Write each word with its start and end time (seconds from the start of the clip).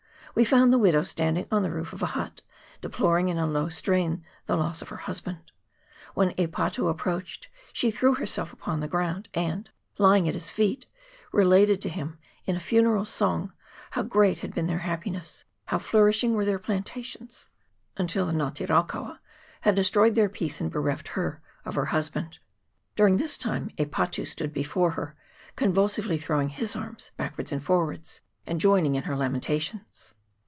We 0.33 0.45
found 0.45 0.71
the 0.71 0.77
widow 0.79 1.03
standing 1.03 1.45
on 1.51 1.61
the 1.61 1.69
roof 1.71 1.91
of 1.91 2.01
a 2.01 2.05
hut, 2.15 2.41
deploring 2.79 3.27
in 3.27 3.37
a 3.37 3.45
low 3.45 3.67
strain 3.67 4.23
the 4.45 4.55
loss 4.55 4.81
of 4.81 4.87
her 4.87 4.95
husband. 5.03 5.39
When 6.13 6.31
E 6.39 6.47
Patu 6.47 6.87
approached 6.89 7.49
she 7.73 7.91
threw 7.91 8.13
herself 8.13 8.53
upon 8.53 8.79
the 8.79 8.87
ground, 8.87 9.27
and, 9.33 9.69
lying 9.97 10.29
at 10.29 10.33
his 10.33 10.49
feet, 10.49 10.85
related 11.33 11.81
to 11.81 11.89
him, 11.89 12.17
in 12.45 12.55
a 12.55 12.61
funeral 12.61 13.03
song, 13.03 13.51
how 13.91 14.03
great 14.03 14.39
had 14.39 14.55
been 14.55 14.67
their 14.67 14.77
happiness, 14.79 15.43
how 15.65 15.79
flourish 15.79 16.23
ing 16.23 16.33
were 16.33 16.45
their 16.45 16.57
plantations, 16.59 17.49
until 17.97 18.25
the 18.25 18.31
Nga 18.31 18.51
te 18.55 18.65
raukaua 18.67 19.19
had 19.63 19.75
destroyed 19.75 20.15
their 20.15 20.29
peace 20.29 20.61
and 20.61 20.71
bereft 20.71 21.09
her 21.09 21.41
of 21.65 21.75
her 21.75 21.87
husband. 21.91 22.39
During 22.95 23.17
this 23.17 23.37
time 23.37 23.69
E 23.75 23.83
Patu 23.83 24.25
stood 24.25 24.53
before 24.53 24.91
her, 24.91 25.13
convulsively 25.57 26.17
throwing 26.17 26.47
his 26.47 26.73
arms 26.73 27.11
backwards 27.17 27.51
and 27.51 27.61
forwards, 27.61 28.21
and 28.47 28.61
joining 28.61 28.95
in 28.95 29.03
her 29.03 29.17
lamentations. 29.17 30.13